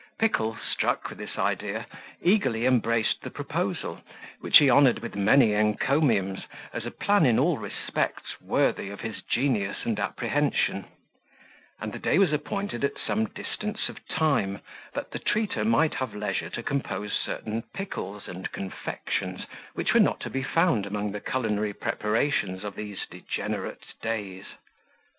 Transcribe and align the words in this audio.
Pickle, 0.17 0.57
struck 0.57 1.09
with 1.09 1.19
this 1.19 1.37
idea, 1.37 1.85
eagerly 2.23 2.65
embraced 2.65 3.21
the 3.21 3.29
proposal, 3.29 4.01
which 4.39 4.57
he 4.57 4.67
honoured 4.67 4.97
with 4.97 5.13
many 5.15 5.53
encomiums, 5.53 6.41
as 6.73 6.87
a 6.87 6.89
plan 6.89 7.23
in 7.23 7.37
all 7.37 7.59
respects 7.59 8.41
worthy 8.41 8.89
of 8.89 9.01
his 9.01 9.21
genius 9.21 9.77
and 9.85 9.99
apprehension; 9.99 10.85
and 11.79 11.93
the 11.93 11.99
day 11.99 12.17
was 12.17 12.33
appointed 12.33 12.83
at 12.83 12.97
some 12.97 13.25
distance 13.27 13.89
of 13.89 14.03
time, 14.07 14.61
that 14.95 15.11
the 15.11 15.19
treater 15.19 15.63
might 15.63 15.93
have 15.93 16.15
leisure 16.15 16.49
to 16.49 16.63
compose 16.63 17.13
certain 17.13 17.61
pickles 17.75 18.27
and 18.27 18.51
confections 18.51 19.45
which 19.75 19.93
were 19.93 19.99
not 19.99 20.19
to 20.19 20.31
be 20.31 20.41
found 20.41 20.87
among 20.87 21.11
the 21.11 21.21
culinary 21.21 21.73
preparations 21.73 22.63
of 22.63 22.75
these 22.75 23.05
degenerate 23.11 23.85
days. 24.01 24.45